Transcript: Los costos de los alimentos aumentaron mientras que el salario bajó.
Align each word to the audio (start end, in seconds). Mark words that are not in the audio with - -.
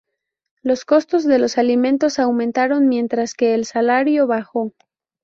Los 0.63 0.83
costos 0.83 1.25
de 1.25 1.37
los 1.37 1.59
alimentos 1.59 2.17
aumentaron 2.17 2.87
mientras 2.89 3.35
que 3.35 3.53
el 3.53 3.65
salario 3.65 4.25
bajó. 4.25 4.73